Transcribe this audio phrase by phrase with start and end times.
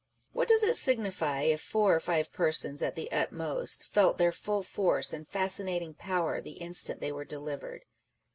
[0.33, 4.63] What does it signify if four or five persons, at the utmost, felt their full
[4.63, 7.85] force and fascinating power the instant they were delivered?